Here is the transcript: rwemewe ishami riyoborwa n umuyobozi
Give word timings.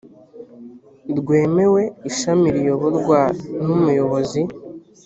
rwemewe 1.19 1.83
ishami 2.09 2.47
riyoborwa 2.55 3.19
n 3.63 3.65
umuyobozi 3.75 4.41